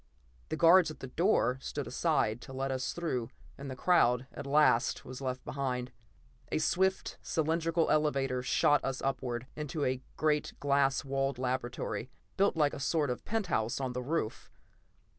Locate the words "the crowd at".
3.69-4.47